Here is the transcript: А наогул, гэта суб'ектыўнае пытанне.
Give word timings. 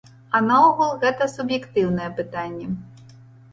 А 0.37 0.39
наогул, 0.45 0.93
гэта 1.03 1.27
суб'ектыўнае 1.35 2.09
пытанне. 2.23 2.67